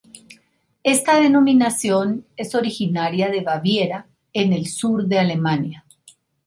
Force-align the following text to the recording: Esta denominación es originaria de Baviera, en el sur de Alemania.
Esta 0.81 1.19
denominación 1.19 2.25
es 2.35 2.55
originaria 2.55 3.29
de 3.29 3.41
Baviera, 3.41 4.07
en 4.33 4.51
el 4.51 4.65
sur 4.65 5.05
de 5.05 5.19
Alemania. 5.19 5.85